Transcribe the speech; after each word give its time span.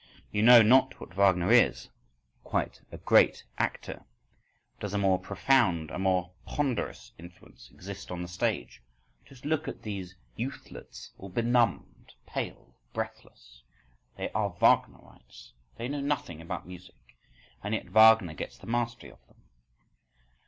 —You 0.31 0.41
know 0.41 0.63
not 0.63 0.99
what 0.99 1.13
Wagner 1.13 1.51
is: 1.51 1.89
quite 2.43 2.81
a 2.91 2.97
great 2.97 3.43
actor! 3.59 4.03
Does 4.79 4.95
a 4.95 4.97
more 4.97 5.19
profound, 5.19 5.91
a 5.91 5.99
more 5.99 6.31
ponderous 6.47 7.11
influence 7.19 7.69
exist 7.69 8.09
on 8.09 8.23
the 8.23 8.27
stage? 8.27 8.81
Just 9.27 9.45
look 9.45 9.67
at 9.67 9.83
these 9.83 10.15
youthlets,—all 10.35 11.29
benumbed, 11.29 12.15
pale, 12.25 12.75
breathless! 12.93 13.61
They 14.17 14.31
are 14.31 14.57
Wagnerites: 14.59 15.51
they 15.77 15.87
know 15.87 16.01
nothing 16.01 16.41
about 16.41 16.65
music,—and 16.65 17.75
yet 17.75 17.89
Wagner 17.91 18.33
gets 18.33 18.57
the 18.57 18.65
mastery 18.65 19.11
of 19.11 19.23
them. 19.27 19.43